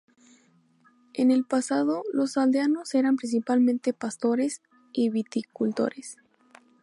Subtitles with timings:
[1.13, 6.17] En el pasado, los aldeanos eran principalmente pastores y viticultores.